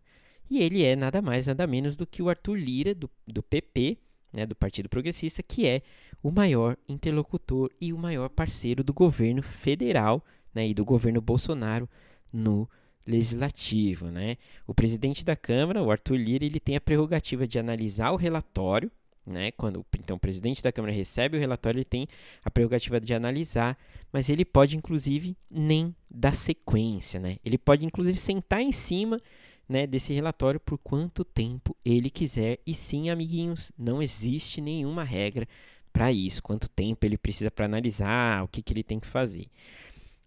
E 0.54 0.62
ele 0.62 0.84
é 0.84 0.94
nada 0.94 1.20
mais, 1.20 1.48
nada 1.48 1.66
menos 1.66 1.96
do 1.96 2.06
que 2.06 2.22
o 2.22 2.28
Arthur 2.28 2.54
Lira, 2.54 2.94
do, 2.94 3.10
do 3.26 3.42
PP, 3.42 3.98
né, 4.32 4.46
do 4.46 4.54
Partido 4.54 4.88
Progressista, 4.88 5.42
que 5.42 5.66
é 5.66 5.82
o 6.22 6.30
maior 6.30 6.76
interlocutor 6.88 7.72
e 7.80 7.92
o 7.92 7.98
maior 7.98 8.28
parceiro 8.28 8.84
do 8.84 8.94
governo 8.94 9.42
federal 9.42 10.24
né, 10.54 10.68
e 10.68 10.72
do 10.72 10.84
governo 10.84 11.20
Bolsonaro 11.20 11.88
no 12.32 12.70
legislativo. 13.04 14.12
Né? 14.12 14.36
O 14.64 14.72
presidente 14.72 15.24
da 15.24 15.34
Câmara, 15.34 15.82
o 15.82 15.90
Arthur 15.90 16.14
Lira, 16.14 16.44
ele 16.44 16.60
tem 16.60 16.76
a 16.76 16.80
prerrogativa 16.80 17.48
de 17.48 17.58
analisar 17.58 18.12
o 18.12 18.16
relatório. 18.16 18.92
Né? 19.26 19.50
Quando 19.50 19.84
então, 19.98 20.16
o 20.16 20.20
presidente 20.20 20.62
da 20.62 20.70
Câmara 20.70 20.94
recebe 20.94 21.36
o 21.36 21.40
relatório, 21.40 21.78
ele 21.78 21.84
tem 21.84 22.06
a 22.44 22.50
prerrogativa 22.50 23.00
de 23.00 23.12
analisar, 23.12 23.76
mas 24.12 24.28
ele 24.28 24.44
pode, 24.44 24.76
inclusive, 24.76 25.36
nem 25.50 25.92
dar 26.08 26.36
sequência. 26.36 27.18
Né? 27.18 27.38
Ele 27.44 27.58
pode, 27.58 27.84
inclusive, 27.84 28.16
sentar 28.16 28.60
em 28.60 28.70
cima 28.70 29.20
né, 29.68 29.86
desse 29.86 30.12
relatório 30.12 30.60
por 30.60 30.78
quanto 30.78 31.24
tempo 31.24 31.76
ele 31.84 32.10
quiser. 32.10 32.58
E 32.66 32.74
sim, 32.74 33.10
amiguinhos, 33.10 33.72
não 33.78 34.02
existe 34.02 34.60
nenhuma 34.60 35.04
regra 35.04 35.48
para 35.92 36.12
isso, 36.12 36.42
quanto 36.42 36.68
tempo 36.68 37.06
ele 37.06 37.16
precisa 37.16 37.50
para 37.50 37.66
analisar, 37.66 38.42
o 38.42 38.48
que, 38.48 38.60
que 38.60 38.72
ele 38.72 38.82
tem 38.82 38.98
que 38.98 39.06
fazer. 39.06 39.46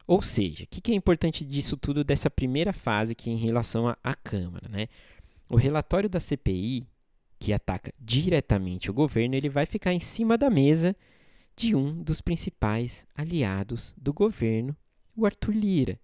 Ou 0.08 0.22
seja, 0.22 0.64
o 0.64 0.68
que, 0.68 0.80
que 0.80 0.94
é 0.94 0.96
importante 0.96 1.44
disso 1.44 1.76
tudo, 1.76 2.04
dessa 2.04 2.30
primeira 2.30 2.72
fase 2.72 3.12
aqui 3.12 3.30
em 3.30 3.36
relação 3.36 3.94
à 4.02 4.16
Câmara? 4.16 4.70
Né? 4.70 4.88
O 5.50 5.58
relatório 5.58 6.08
da 6.08 6.22
CPI, 6.22 6.88
que 7.38 7.52
ataca 7.52 7.94
diretamente 8.00 8.90
o 8.90 8.94
governo, 8.94 9.36
ele 9.36 9.50
vai 9.50 9.66
ficar 9.66 9.94
em 9.94 10.00
cima 10.00 10.38
da 10.38 10.50
mesa 10.50 10.96
de 11.58 11.76
um 11.76 12.02
dos 12.02 12.22
principais 12.22 13.06
aliados 13.14 13.94
do 13.98 14.14
governo, 14.14 14.76
o 15.16 15.26
Arthur 15.26 15.54
Lira. 15.54 16.00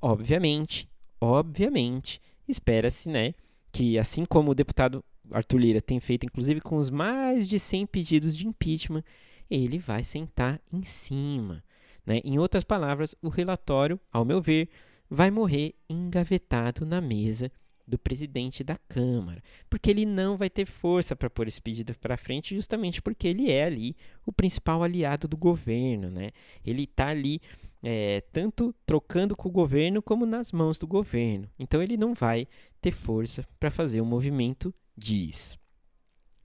Obviamente, 0.00 0.88
obviamente, 1.20 2.20
espera-se, 2.48 3.08
né, 3.08 3.34
que 3.70 3.98
assim 3.98 4.24
como 4.24 4.50
o 4.50 4.54
deputado 4.54 5.04
Arthur 5.30 5.58
Lira 5.58 5.80
tem 5.80 6.00
feito, 6.00 6.24
inclusive 6.24 6.60
com 6.60 6.76
os 6.76 6.90
mais 6.90 7.48
de 7.48 7.58
100 7.58 7.86
pedidos 7.86 8.36
de 8.36 8.46
impeachment, 8.46 9.04
ele 9.50 9.78
vai 9.78 10.02
sentar 10.02 10.60
em 10.72 10.82
cima. 10.84 11.62
Né? 12.04 12.20
Em 12.24 12.38
outras 12.38 12.64
palavras, 12.64 13.14
o 13.22 13.28
relatório, 13.28 14.00
ao 14.10 14.24
meu 14.24 14.40
ver, 14.40 14.68
vai 15.08 15.30
morrer 15.30 15.74
engavetado 15.88 16.84
na 16.84 17.00
mesa 17.00 17.50
do 17.86 17.98
presidente 17.98 18.62
da 18.62 18.76
Câmara, 18.76 19.42
porque 19.70 19.90
ele 19.90 20.04
não 20.04 20.36
vai 20.36 20.50
ter 20.50 20.66
força 20.66 21.16
para 21.16 21.30
pôr 21.30 21.48
esse 21.48 21.60
pedido 21.60 21.94
para 21.94 22.18
frente, 22.18 22.54
justamente 22.54 23.00
porque 23.00 23.26
ele 23.26 23.50
é 23.50 23.64
ali 23.64 23.96
o 24.26 24.32
principal 24.32 24.82
aliado 24.82 25.26
do 25.26 25.38
governo, 25.38 26.10
né? 26.10 26.30
Ele 26.64 26.82
está 26.82 27.08
ali 27.08 27.40
é, 27.82 28.22
tanto 28.32 28.74
trocando 28.84 29.36
com 29.36 29.48
o 29.48 29.52
governo 29.52 30.02
como 30.02 30.26
nas 30.26 30.52
mãos 30.52 30.78
do 30.78 30.86
governo. 30.86 31.48
Então 31.58 31.82
ele 31.82 31.96
não 31.96 32.14
vai 32.14 32.46
ter 32.80 32.92
força 32.92 33.46
para 33.58 33.70
fazer 33.70 34.00
o 34.00 34.06
movimento 34.06 34.74
disso. 34.96 35.58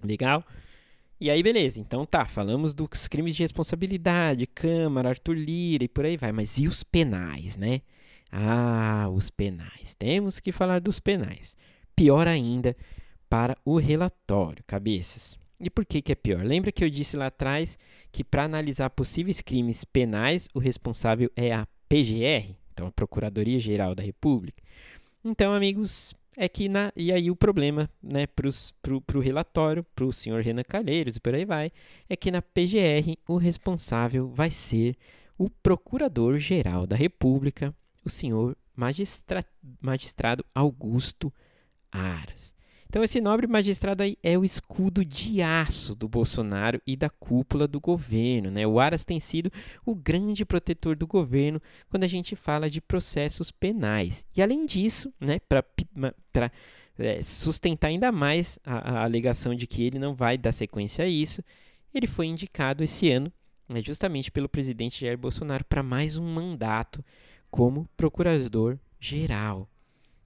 Legal? 0.04 0.46
E 1.20 1.30
aí, 1.30 1.42
beleza. 1.42 1.80
Então 1.80 2.06
tá, 2.06 2.26
falamos 2.26 2.74
dos 2.74 3.08
crimes 3.08 3.36
de 3.36 3.44
responsabilidade, 3.44 4.46
Câmara, 4.46 5.10
Arthur 5.10 5.36
Lira 5.36 5.86
e 5.86 5.88
por 5.88 6.06
aí 6.06 6.18
vai. 6.18 6.32
Mas 6.32 6.58
e 6.58 6.68
os 6.68 6.84
penais, 6.84 7.58
né? 7.58 7.82
Ah, 8.32 9.08
os 9.14 9.30
penais. 9.30 9.96
Temos 9.98 10.40
que 10.40 10.52
falar 10.52 10.82
dos 10.82 11.00
penais. 11.00 11.56
Pior 11.96 12.28
ainda 12.28 12.76
para 13.30 13.58
o 13.64 13.78
relatório, 13.78 14.64
cabeças. 14.66 15.38
E 15.64 15.70
por 15.70 15.86
que, 15.86 16.02
que 16.02 16.12
é 16.12 16.16
pior? 16.16 16.44
Lembra 16.44 16.72
que 16.72 16.84
eu 16.84 16.90
disse 16.90 17.16
lá 17.16 17.28
atrás 17.28 17.78
que 18.12 18.24
para 18.24 18.44
analisar 18.44 18.90
possíveis 18.90 19.40
crimes 19.40 19.86
penais, 19.86 20.50
o 20.54 20.60
responsável 20.60 21.32
é 21.36 21.54
a 21.54 21.66
PGR, 21.88 22.56
então 22.74 22.88
a 22.88 22.92
Procuradoria 22.92 23.60
Geral 23.60 23.96
da 23.96 24.04
República? 24.04 24.62
Então, 25.24 25.54
amigos, 25.54 26.14
é 26.36 26.50
que 26.50 26.68
na, 26.68 26.92
e 26.96 27.12
aí 27.14 27.32
o 27.32 27.36
problema 27.36 27.90
né, 28.02 28.28
para 28.28 28.48
o 29.18 29.20
relatório, 29.22 29.86
para 29.96 30.06
o 30.06 30.12
senhor 30.12 30.42
Renan 30.42 30.64
Calheiros 30.64 31.16
e 31.16 31.20
por 31.20 31.34
aí 31.34 31.46
vai, 31.46 31.72
é 32.10 32.16
que 32.16 32.30
na 32.30 32.42
PGR 32.42 33.18
o 33.28 33.38
responsável 33.38 34.28
vai 34.28 34.50
ser 34.50 34.98
o 35.38 35.50
Procurador-Geral 35.50 36.86
da 36.86 36.96
República, 36.96 37.74
o 38.04 38.10
senhor 38.10 38.58
magistra, 38.76 39.46
magistrado 39.80 40.46
Augusto 40.54 41.32
Aras. 41.92 42.53
Então, 42.94 43.04
esse 43.04 43.20
nobre 43.20 43.48
magistrado 43.48 44.04
aí 44.04 44.16
é 44.22 44.38
o 44.38 44.46
escudo 44.46 45.04
de 45.04 45.42
aço 45.42 45.96
do 45.96 46.08
Bolsonaro 46.08 46.80
e 46.86 46.96
da 46.96 47.10
cúpula 47.10 47.68
do 47.68 47.80
governo. 47.80 48.52
Né? 48.52 48.68
O 48.68 48.80
Aras 48.80 49.04
tem 49.04 49.20
sido 49.20 49.52
o 49.84 49.96
grande 49.96 50.46
protetor 50.46 50.96
do 50.96 51.08
governo 51.08 51.60
quando 51.90 52.04
a 52.04 52.08
gente 52.08 52.36
fala 52.36 52.70
de 52.70 52.80
processos 52.80 53.50
penais. 53.50 54.24
E, 54.38 54.44
além 54.44 54.64
disso, 54.64 55.12
né, 55.20 55.40
para 55.40 56.52
é, 57.00 57.24
sustentar 57.24 57.88
ainda 57.88 58.12
mais 58.12 58.60
a, 58.64 59.00
a 59.00 59.04
alegação 59.04 59.56
de 59.56 59.66
que 59.66 59.82
ele 59.82 59.98
não 59.98 60.14
vai 60.14 60.38
dar 60.38 60.52
sequência 60.52 61.04
a 61.04 61.08
isso, 61.08 61.44
ele 61.96 62.06
foi 62.06 62.28
indicado 62.28 62.84
esse 62.84 63.10
ano, 63.10 63.34
né, 63.68 63.82
justamente 63.84 64.30
pelo 64.30 64.48
presidente 64.48 65.04
Jair 65.04 65.18
Bolsonaro, 65.18 65.66
para 65.66 65.82
mais 65.82 66.16
um 66.16 66.32
mandato 66.32 67.04
como 67.50 67.90
procurador-geral. 67.98 69.68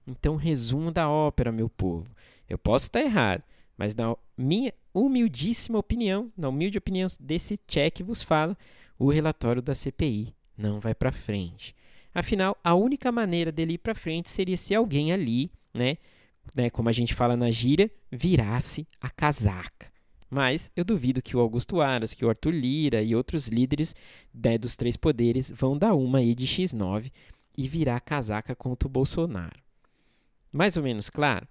Então, 0.06 0.36
resumo 0.36 0.92
da 0.92 1.08
ópera, 1.08 1.50
meu 1.50 1.70
povo. 1.70 2.06
Eu 2.48 2.58
posso 2.58 2.86
estar 2.86 3.00
errado, 3.00 3.42
mas 3.76 3.94
na 3.94 4.16
minha 4.36 4.72
humildíssima 4.92 5.78
opinião, 5.78 6.32
na 6.36 6.48
humilde 6.48 6.78
opinião 6.78 7.06
desse 7.20 7.58
check 7.66 8.02
vos 8.02 8.22
fala, 8.22 8.56
o 8.98 9.10
relatório 9.10 9.62
da 9.62 9.74
CPI 9.74 10.34
não 10.56 10.80
vai 10.80 10.94
para 10.94 11.12
frente. 11.12 11.74
Afinal, 12.14 12.56
a 12.64 12.74
única 12.74 13.12
maneira 13.12 13.52
dele 13.52 13.74
ir 13.74 13.78
para 13.78 13.94
frente 13.94 14.30
seria 14.30 14.56
se 14.56 14.74
alguém 14.74 15.12
ali, 15.12 15.52
né, 15.72 15.98
né, 16.56 16.70
como 16.70 16.88
a 16.88 16.92
gente 16.92 17.14
fala 17.14 17.36
na 17.36 17.50
gíria, 17.50 17.90
virasse 18.10 18.88
a 19.00 19.10
casaca. 19.10 19.92
Mas 20.30 20.70
eu 20.76 20.84
duvido 20.84 21.22
que 21.22 21.36
o 21.36 21.40
Augusto 21.40 21.80
Aras, 21.80 22.12
que 22.12 22.24
o 22.24 22.28
Arthur 22.28 22.52
Lira 22.52 23.02
e 23.02 23.14
outros 23.14 23.48
líderes 23.48 23.94
né, 24.34 24.58
dos 24.58 24.76
três 24.76 24.96
poderes 24.96 25.50
vão 25.50 25.76
dar 25.76 25.94
uma 25.94 26.18
aí 26.18 26.34
de 26.34 26.46
X9 26.46 27.10
e 27.56 27.66
virar 27.66 28.00
casaca 28.00 28.54
contra 28.54 28.86
o 28.86 28.90
Bolsonaro. 28.90 29.60
Mais 30.52 30.76
ou 30.76 30.82
menos 30.82 31.08
claro? 31.08 31.46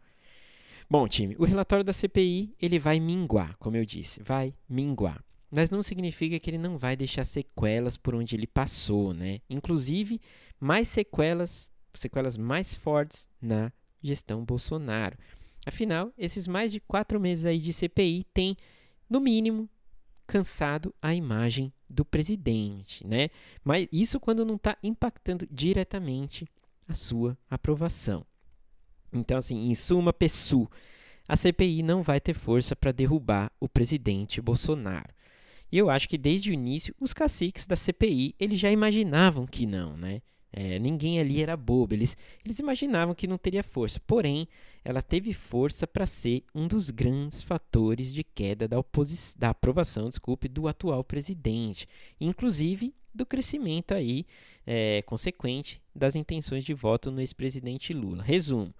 Bom, 0.89 1.05
time, 1.05 1.35
o 1.37 1.43
relatório 1.43 1.83
da 1.83 1.91
CPI 1.91 2.55
ele 2.61 2.79
vai 2.79 2.97
minguar, 2.97 3.57
como 3.57 3.75
eu 3.75 3.83
disse, 3.83 4.23
vai 4.23 4.53
minguar. 4.69 5.21
Mas 5.51 5.69
não 5.69 5.83
significa 5.83 6.39
que 6.39 6.49
ele 6.49 6.57
não 6.57 6.77
vai 6.77 6.95
deixar 6.95 7.25
sequelas 7.25 7.97
por 7.97 8.15
onde 8.15 8.35
ele 8.35 8.47
passou, 8.47 9.13
né? 9.13 9.41
Inclusive, 9.49 10.21
mais 10.57 10.87
sequelas, 10.87 11.69
sequelas 11.93 12.37
mais 12.37 12.73
fortes 12.73 13.29
na 13.41 13.71
gestão 14.01 14.45
Bolsonaro. 14.45 15.17
Afinal, 15.65 16.13
esses 16.17 16.47
mais 16.47 16.71
de 16.71 16.79
quatro 16.79 17.19
meses 17.19 17.45
aí 17.45 17.57
de 17.57 17.73
CPI 17.73 18.25
têm, 18.33 18.55
no 19.09 19.19
mínimo, 19.19 19.69
cansado 20.25 20.95
a 21.01 21.13
imagem 21.13 21.71
do 21.89 22.05
presidente, 22.05 23.05
né? 23.05 23.29
Mas 23.61 23.89
isso 23.91 24.21
quando 24.21 24.45
não 24.45 24.55
está 24.55 24.77
impactando 24.81 25.45
diretamente 25.51 26.47
a 26.87 26.93
sua 26.93 27.37
aprovação. 27.49 28.25
Então, 29.11 29.37
assim, 29.37 29.69
em 29.69 29.75
suma, 29.75 30.13
PSU, 30.13 30.69
a 31.27 31.35
CPI 31.35 31.83
não 31.83 32.01
vai 32.01 32.19
ter 32.19 32.33
força 32.33 32.75
para 32.75 32.91
derrubar 32.91 33.51
o 33.59 33.67
presidente 33.67 34.41
Bolsonaro. 34.41 35.13
E 35.71 35.77
eu 35.77 35.89
acho 35.89 36.07
que 36.07 36.17
desde 36.17 36.49
o 36.49 36.53
início 36.53 36.95
os 36.99 37.13
caciques 37.13 37.67
da 37.67 37.75
CPI 37.75 38.33
eles 38.39 38.57
já 38.57 38.71
imaginavam 38.71 39.45
que 39.45 39.65
não, 39.65 39.97
né? 39.97 40.21
É, 40.51 40.79
ninguém 40.79 41.19
ali 41.19 41.41
era 41.41 41.57
bobo, 41.57 41.93
eles, 41.93 42.15
eles 42.43 42.57
imaginavam 42.57 43.13
que 43.13 43.27
não 43.27 43.37
teria 43.37 43.63
força. 43.63 43.99
Porém, 44.07 44.47
ela 44.83 45.01
teve 45.01 45.33
força 45.33 45.85
para 45.85 46.07
ser 46.07 46.43
um 46.55 46.67
dos 46.67 46.89
grandes 46.89 47.43
fatores 47.43 48.13
de 48.13 48.23
queda 48.23 48.67
da, 48.67 48.77
da 49.37 49.49
aprovação, 49.49 50.07
desculpe, 50.07 50.47
do 50.47 50.67
atual 50.67 51.03
presidente, 51.03 51.87
inclusive 52.19 52.95
do 53.13 53.25
crescimento 53.25 53.93
aí 53.93 54.25
é, 54.65 55.01
consequente 55.03 55.81
das 55.93 56.15
intenções 56.15 56.63
de 56.63 56.73
voto 56.73 57.11
no 57.11 57.19
ex-presidente 57.19 57.93
Lula. 57.93 58.23
Resumo: 58.23 58.73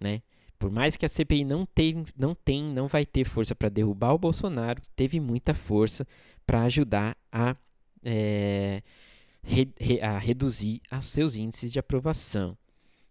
né? 0.00 0.22
Por 0.58 0.70
mais 0.70 0.96
que 0.96 1.04
a 1.04 1.08
CPI 1.08 1.44
não 1.44 1.66
tem, 1.66 2.04
não 2.16 2.34
tem, 2.34 2.62
não 2.62 2.88
vai 2.88 3.04
ter 3.04 3.24
força 3.24 3.54
para 3.54 3.68
derrubar 3.68 4.14
o 4.14 4.18
Bolsonaro, 4.18 4.80
teve 4.94 5.20
muita 5.20 5.52
força 5.52 6.06
para 6.46 6.62
ajudar 6.62 7.16
a, 7.30 7.54
é, 8.02 8.82
re, 9.42 9.70
a 10.00 10.18
reduzir 10.18 10.80
os 10.90 11.06
seus 11.06 11.36
índices 11.36 11.72
de 11.72 11.78
aprovação. 11.78 12.56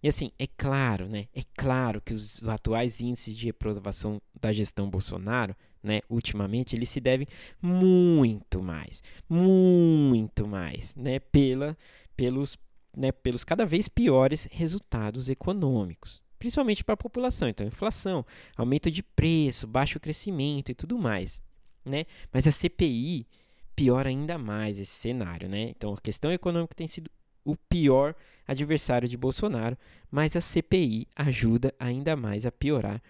E 0.01 0.07
assim, 0.07 0.31
é 0.37 0.47
claro, 0.47 1.07
né? 1.07 1.27
É 1.33 1.41
claro 1.55 2.01
que 2.01 2.13
os 2.13 2.41
atuais 2.43 3.01
índices 3.01 3.35
de 3.35 3.49
aprovação 3.49 4.21
da 4.39 4.51
gestão 4.51 4.89
Bolsonaro, 4.89 5.55
né, 5.81 6.01
ultimamente, 6.09 6.75
eles 6.75 6.89
se 6.89 6.99
devem 6.99 7.27
muito 7.61 8.61
mais, 8.61 9.03
muito 9.29 10.47
mais, 10.47 10.95
né, 10.95 11.19
pela, 11.19 11.77
pelos, 12.17 12.57
né, 12.95 13.11
pelos 13.11 13.43
cada 13.43 13.67
vez 13.67 13.87
piores 13.87 14.47
resultados 14.51 15.29
econômicos 15.29 16.24
principalmente 16.45 16.83
para 16.83 16.93
a 16.93 16.97
população. 16.97 17.49
Então, 17.49 17.65
inflação, 17.65 18.23
aumento 18.55 18.91
de 18.91 19.01
preço, 19.01 19.65
baixo 19.65 19.99
crescimento 19.99 20.71
e 20.71 20.75
tudo 20.75 20.95
mais, 20.95 21.41
né? 21.83 22.05
Mas 22.31 22.45
a 22.45 22.51
CPI 22.51 23.25
piora 23.75 24.09
ainda 24.09 24.37
mais 24.37 24.77
esse 24.77 24.93
cenário, 24.93 25.49
né? 25.49 25.69
Então, 25.75 25.93
a 25.95 25.97
questão 25.97 26.31
econômica 26.31 26.75
tem 26.75 26.87
sido 26.87 27.09
o 27.43 27.55
pior 27.55 28.13
adversário 28.47 29.07
de 29.07 29.17
Bolsonaro, 29.17 29.75
mas 30.11 30.35
a 30.35 30.41
CPI 30.41 31.07
ajuda 31.15 31.73
ainda 31.79 32.15
mais 32.15 32.45
a 32.45 32.51
piorar 32.51 33.01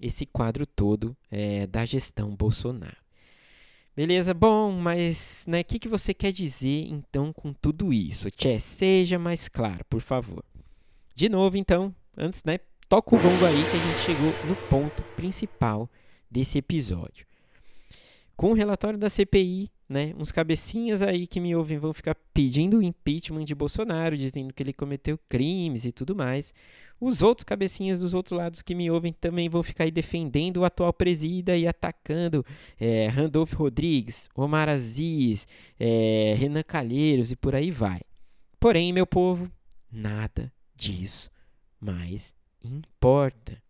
esse 0.00 0.24
quadro 0.24 0.64
todo 0.64 1.16
é, 1.32 1.66
da 1.66 1.84
gestão 1.84 2.34
Bolsonaro. 2.34 2.96
Beleza? 3.96 4.32
Bom, 4.32 4.70
mas 4.70 5.44
o 5.48 5.50
né, 5.50 5.64
que, 5.64 5.80
que 5.80 5.88
você 5.88 6.14
quer 6.14 6.32
dizer 6.32 6.86
então 6.88 7.32
com 7.32 7.52
tudo 7.52 7.92
isso? 7.92 8.30
Tchê, 8.30 8.60
seja 8.60 9.18
mais 9.18 9.48
claro, 9.48 9.84
por 9.88 10.00
favor. 10.00 10.44
De 11.14 11.28
novo, 11.28 11.56
então, 11.56 11.94
antes, 12.16 12.42
né, 12.42 12.58
toca 12.88 13.14
o 13.14 13.18
gongo 13.18 13.44
aí 13.44 13.64
que 13.70 13.76
a 13.76 13.80
gente 13.80 14.00
chegou 14.04 14.32
no 14.46 14.56
ponto 14.68 15.02
principal 15.16 15.88
desse 16.30 16.58
episódio. 16.58 17.26
Com 18.36 18.50
o 18.50 18.54
relatório 18.54 18.98
da 18.98 19.08
CPI, 19.08 19.70
né, 19.88 20.12
uns 20.18 20.32
cabecinhas 20.32 21.02
aí 21.02 21.26
que 21.26 21.38
me 21.38 21.54
ouvem 21.54 21.78
vão 21.78 21.92
ficar 21.92 22.16
pedindo 22.32 22.78
o 22.78 22.82
impeachment 22.82 23.44
de 23.44 23.54
Bolsonaro, 23.54 24.16
dizendo 24.16 24.52
que 24.52 24.62
ele 24.62 24.72
cometeu 24.72 25.18
crimes 25.28 25.84
e 25.84 25.92
tudo 25.92 26.16
mais. 26.16 26.52
Os 27.00 27.22
outros 27.22 27.44
cabecinhas 27.44 28.00
dos 28.00 28.14
outros 28.14 28.36
lados 28.36 28.62
que 28.62 28.74
me 28.74 28.90
ouvem 28.90 29.12
também 29.12 29.48
vão 29.48 29.62
ficar 29.62 29.84
aí 29.84 29.90
defendendo 29.90 30.58
o 30.58 30.64
atual 30.64 30.92
presida 30.92 31.56
e 31.56 31.66
atacando 31.66 32.44
é, 32.80 33.06
Randolph 33.08 33.52
Rodrigues, 33.52 34.28
Omar 34.34 34.68
Aziz, 34.68 35.46
é, 35.78 36.34
Renan 36.36 36.62
Calheiros 36.62 37.30
e 37.30 37.36
por 37.36 37.54
aí 37.54 37.70
vai. 37.70 38.00
Porém, 38.58 38.92
meu 38.92 39.06
povo, 39.06 39.50
nada 39.92 40.52
disso 40.74 41.30
mais 41.84 42.33
importa. 42.64 43.62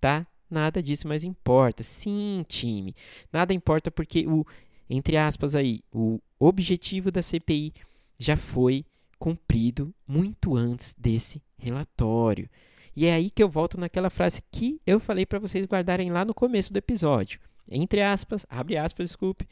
Tá? 0.00 0.26
Nada 0.48 0.82
disso 0.82 1.08
mais 1.08 1.24
importa. 1.24 1.82
Sim, 1.82 2.44
time. 2.48 2.94
Nada 3.32 3.52
importa 3.52 3.90
porque 3.90 4.26
o, 4.26 4.46
entre 4.88 5.16
aspas 5.16 5.54
aí, 5.54 5.82
o 5.92 6.20
objetivo 6.38 7.10
da 7.10 7.22
CPI 7.22 7.72
já 8.18 8.36
foi 8.36 8.84
cumprido 9.18 9.94
muito 10.06 10.54
antes 10.54 10.94
desse 10.96 11.42
relatório. 11.58 12.48
E 12.94 13.06
é 13.06 13.14
aí 13.14 13.30
que 13.30 13.42
eu 13.42 13.48
volto 13.48 13.78
naquela 13.78 14.08
frase 14.08 14.42
que 14.50 14.80
eu 14.86 15.00
falei 15.00 15.26
para 15.26 15.38
vocês 15.38 15.66
guardarem 15.66 16.10
lá 16.10 16.24
no 16.24 16.32
começo 16.32 16.72
do 16.72 16.78
episódio. 16.78 17.40
Entre 17.68 18.00
aspas, 18.00 18.46
abre 18.48 18.76
aspas, 18.76 19.08
desculpe, 19.08 19.46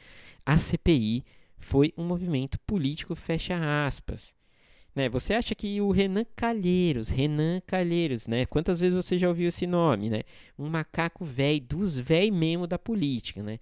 a 0.47 0.57
CPI 0.57 1.25
foi 1.59 1.93
um 1.97 2.05
movimento 2.05 2.59
político, 2.61 3.15
fecha 3.15 3.87
aspas. 3.87 4.35
Né? 4.95 5.09
Você 5.09 5.35
acha 5.35 5.55
que 5.55 5.81
o 5.81 5.91
Renan 5.91 6.25
Calheiros, 6.37 7.09
Renan 7.09 7.61
Calheiros, 7.67 8.29
né? 8.29 8.47
Quantas 8.47 8.79
vezes 8.79 8.95
você 8.95 9.19
já 9.19 9.29
ouviu 9.29 9.49
esse 9.49 9.67
nome, 9.67 10.09
né? 10.09 10.23
Um 10.59 10.69
macaco 10.69 11.25
velho, 11.25 11.61
dos 11.61 11.99
velhos 11.99 12.37
mesmo 12.37 12.67
da 12.67 12.79
política, 12.79 13.43
né? 13.43 13.59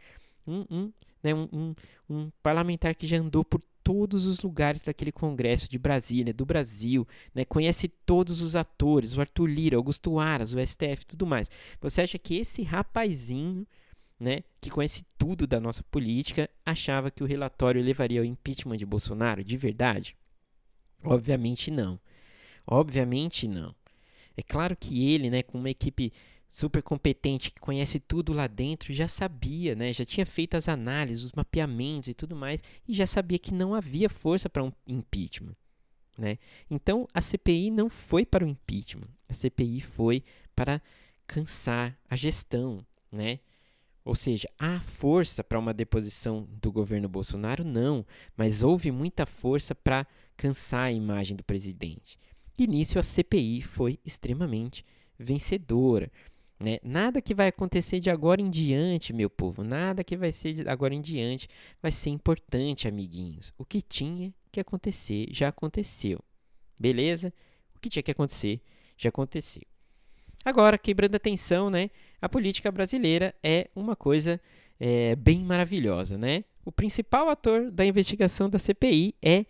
Um, 0.47 0.65
um, 0.71 0.93
né? 1.23 1.35
Um, 1.35 1.49
um, 1.53 1.75
um 2.11 2.31
parlamentar 2.43 2.95
que 2.95 3.07
já 3.07 3.17
andou 3.17 3.45
por 3.45 3.63
todos 3.83 4.27
os 4.27 4.41
lugares 4.41 4.83
daquele 4.83 5.11
congresso 5.11 5.69
de 5.71 5.79
Brasília, 5.79 6.35
do 6.35 6.45
Brasil, 6.45 7.09
né? 7.35 7.47
Conhece 7.47 7.89
todos 7.89 8.43
os 8.43 8.55
atores, 8.55 9.17
o 9.17 9.21
Arthur 9.21 9.47
Lira, 9.47 9.77
Augusto 9.77 10.19
Aras, 10.19 10.53
o 10.53 10.61
STF, 10.61 11.07
tudo 11.07 11.27
mais. 11.27 11.51
Você 11.81 12.03
acha 12.03 12.19
que 12.19 12.37
esse 12.37 12.63
rapazinho, 12.63 13.67
né, 14.21 14.45
que 14.61 14.71
conhece 14.71 15.05
tudo 15.19 15.47
da 15.47 15.59
nossa 15.59 15.83
política, 15.85 16.49
achava 16.65 17.11
que 17.11 17.25
o 17.25 17.27
relatório 17.27 17.83
levaria 17.83 18.21
ao 18.21 18.25
impeachment 18.25 18.77
de 18.77 18.87
Bolsonaro 18.87 19.43
de 19.43 19.57
verdade? 19.57 20.15
Obviamente 21.05 21.71
não. 21.71 21.99
Obviamente 22.67 23.49
não. 23.49 23.75
É 24.37 24.43
claro 24.43 24.77
que 24.77 25.13
ele, 25.13 25.31
né, 25.31 25.43
com 25.43 25.59
uma 25.59 25.71
equipe 25.71 26.13
super 26.49 26.83
competente 26.83 27.51
que 27.51 27.61
conhece 27.61 27.99
tudo 27.99 28.33
lá 28.33 28.47
dentro, 28.47 28.93
já 28.93 29.09
sabia, 29.09 29.75
né, 29.75 29.93
já 29.93 30.05
tinha 30.05 30.27
feito 30.27 30.57
as 30.57 30.69
análises, 30.69 31.25
os 31.25 31.33
mapeamentos 31.33 32.09
e 32.09 32.15
tudo 32.15 32.37
mais, 32.37 32.63
e 32.87 32.95
já 32.95 33.07
sabia 33.07 33.39
que 33.39 33.55
não 33.55 33.75
havia 33.75 34.09
força 34.09 34.49
para 34.49 34.63
um 34.63 34.73
impeachment. 34.87 35.57
Né? 36.17 36.39
Então 36.71 37.09
a 37.15 37.23
CPI 37.23 37.71
não 37.71 37.89
foi 37.89 38.27
para 38.27 38.45
o 38.45 38.49
impeachment, 38.49 39.09
a 39.29 39.33
CPI 39.33 39.81
foi 39.81 40.23
para 40.55 40.81
cansar 41.27 41.97
a 42.09 42.15
gestão, 42.15 42.85
né? 43.11 43.41
Ou 44.05 44.15
seja, 44.15 44.49
há 44.59 44.81
força 44.81 45.45
para 45.45 45.59
uma 45.59 45.73
deposição 45.73 46.47
do 46.61 46.73
governo 46.73 47.09
Bolsonaro? 47.09 47.65
Não, 47.65 48.05
mas 48.37 48.63
houve 48.63 48.91
muita 48.91 49.25
força 49.25 49.75
para 49.75 50.07
cansar 50.37 50.85
a 50.85 50.93
imagem 50.93 51.37
do 51.37 51.45
presidente. 51.45 52.19
E 52.59 52.67
nisso 52.67 52.99
a 52.99 53.03
CPI 53.03 53.63
foi 53.63 53.99
extremamente 54.05 54.85
vencedora. 55.19 56.11
Né? 56.61 56.79
Nada 56.83 57.21
que 57.21 57.35
vai 57.35 57.49
acontecer 57.49 57.99
de 57.99 58.09
agora 58.09 58.41
em 58.41 58.49
diante, 58.49 59.13
meu 59.13 59.29
povo, 59.29 59.65
nada 59.65 60.05
que 60.05 60.17
vai 60.17 60.31
ser 60.31 60.53
de 60.53 60.69
agora 60.69 60.95
em 60.95 61.01
diante 61.01 61.49
vai 61.83 61.91
ser 61.91 62.11
importante, 62.11 62.87
amiguinhos. 62.87 63.53
O 63.59 63.65
que 63.65 63.83
tinha 63.83 64.33
que 64.51 64.61
acontecer 64.61 65.27
já 65.31 65.49
aconteceu. 65.49 66.21
Beleza? 66.79 67.33
O 67.75 67.81
que 67.81 67.89
tinha 67.89 68.03
que 68.03 68.13
acontecer 68.13 68.61
já 68.97 69.09
aconteceu. 69.09 69.63
Agora, 70.45 70.77
quebrando 70.77 71.15
a 71.15 71.21
tensão, 71.21 71.71
né? 71.71 71.91
A 72.21 72.29
política 72.29 72.71
brasileira 72.71 73.35
é 73.43 73.69
uma 73.75 73.95
coisa 73.95 74.41
é, 74.79 75.15
bem 75.17 75.45
maravilhosa, 75.45 76.19
né? 76.19 76.45
O 76.65 76.71
principal 76.71 77.29
ator 77.29 77.71
da 77.71 77.85
investigação 77.85 78.49
da 78.49 78.59
CPI 78.59 79.15
é 79.23 79.47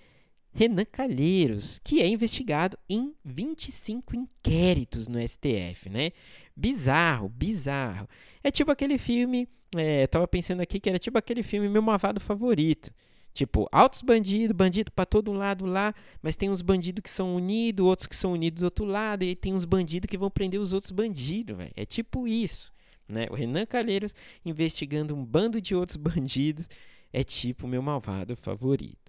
Renan 0.54 0.84
Calheiros, 0.84 1.80
que 1.82 2.02
é 2.02 2.06
investigado 2.06 2.76
em 2.88 3.14
25 3.24 4.14
inquéritos 4.14 5.08
no 5.08 5.18
STF, 5.26 5.88
né? 5.88 6.12
Bizarro, 6.54 7.28
bizarro. 7.28 8.06
É 8.44 8.50
tipo 8.50 8.70
aquele 8.70 8.98
filme, 8.98 9.48
é, 9.74 10.06
tava 10.06 10.28
pensando 10.28 10.60
aqui 10.60 10.78
que 10.78 10.90
era 10.90 10.98
tipo 10.98 11.16
aquele 11.16 11.42
filme 11.42 11.68
Meu 11.68 11.80
Mavado 11.80 12.20
Favorito. 12.20 12.92
Tipo, 13.32 13.66
altos 13.72 14.02
bandidos, 14.02 14.54
bandido 14.54 14.92
para 14.92 15.06
todo 15.06 15.32
lado 15.32 15.64
lá, 15.64 15.94
mas 16.20 16.36
tem 16.36 16.50
uns 16.50 16.60
bandidos 16.60 17.00
que 17.02 17.08
são 17.08 17.34
unidos, 17.34 17.86
outros 17.86 18.06
que 18.06 18.14
são 18.14 18.32
unidos 18.32 18.60
do 18.60 18.64
outro 18.64 18.84
lado, 18.84 19.22
e 19.22 19.34
tem 19.34 19.54
uns 19.54 19.64
bandidos 19.64 20.06
que 20.06 20.18
vão 20.18 20.30
prender 20.30 20.60
os 20.60 20.74
outros 20.74 20.92
bandidos, 20.92 21.56
velho. 21.56 21.72
É 21.74 21.86
tipo 21.86 22.28
isso, 22.28 22.70
né? 23.08 23.26
O 23.30 23.34
Renan 23.34 23.64
Calheiros 23.64 24.14
investigando 24.44 25.14
um 25.14 25.24
bando 25.24 25.62
de 25.62 25.74
outros 25.74 25.96
bandidos 25.98 26.68
é 27.10 27.24
tipo 27.24 27.66
meu 27.66 27.80
malvado 27.82 28.36
favorito. 28.36 29.01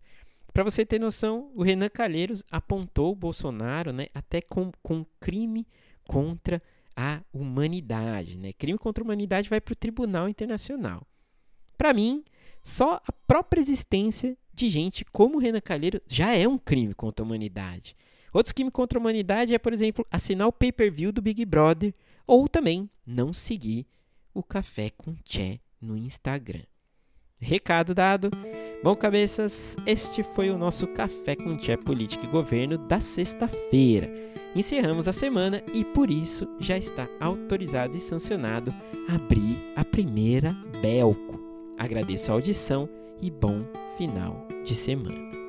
Para 0.53 0.63
você 0.63 0.85
ter 0.85 0.99
noção, 0.99 1.51
o 1.55 1.63
Renan 1.63 1.89
Calheiros 1.89 2.43
apontou 2.51 3.11
o 3.11 3.15
Bolsonaro 3.15 3.91
né, 3.91 4.05
até 4.13 4.39
com, 4.39 4.71
com 4.83 5.03
crime 5.19 5.65
contra 6.05 6.61
a 6.95 7.21
humanidade. 7.33 8.37
Né? 8.37 8.53
Crime 8.53 8.77
contra 8.77 9.03
a 9.03 9.05
humanidade 9.05 9.49
vai 9.49 9.59
para 9.59 9.71
o 9.71 9.75
Tribunal 9.75 10.29
Internacional. 10.29 11.07
Para 11.75 11.91
mim, 11.91 12.23
só 12.61 13.01
a 13.05 13.11
própria 13.11 13.59
existência 13.59 14.37
de 14.53 14.69
gente 14.69 15.03
como 15.05 15.37
o 15.37 15.39
Renan 15.39 15.59
Calheiros 15.59 16.01
já 16.07 16.35
é 16.35 16.47
um 16.47 16.59
crime 16.59 16.93
contra 16.93 17.23
a 17.23 17.25
humanidade. 17.25 17.95
Outros 18.31 18.51
crimes 18.51 18.73
contra 18.73 18.97
a 18.97 19.01
humanidade 19.01 19.53
é, 19.55 19.59
por 19.59 19.73
exemplo, 19.73 20.05
assinar 20.11 20.47
o 20.47 20.53
pay-per-view 20.53 21.11
do 21.11 21.21
Big 21.21 21.43
Brother 21.45 21.93
ou 22.27 22.47
também 22.47 22.89
não 23.05 23.33
seguir 23.33 23.87
o 24.33 24.43
Café 24.43 24.91
com 24.91 25.15
Tché 25.23 25.59
no 25.81 25.97
Instagram. 25.97 26.63
Recado 27.39 27.93
dado. 27.93 28.31
Bom, 28.83 28.95
cabeças, 28.95 29.77
este 29.85 30.23
foi 30.23 30.49
o 30.49 30.57
nosso 30.57 30.85
Café 30.87 31.37
com 31.37 31.55
Tché 31.55 31.77
Política 31.77 32.25
e 32.25 32.29
Governo 32.29 32.77
da 32.77 32.99
sexta-feira. 32.99 34.13
Encerramos 34.53 35.07
a 35.07 35.13
semana 35.13 35.63
e 35.73 35.85
por 35.85 36.11
isso 36.11 36.45
já 36.59 36.77
está 36.77 37.07
autorizado 37.21 37.95
e 37.95 38.01
sancionado 38.01 38.73
abrir 39.07 39.57
a 39.77 39.85
primeira 39.85 40.53
Belco. 40.81 41.39
Agradeço 41.77 42.29
a 42.29 42.35
audição 42.35 42.89
e 43.21 43.31
bom 43.31 43.61
final 43.97 44.45
de 44.65 44.75
semana. 44.75 45.42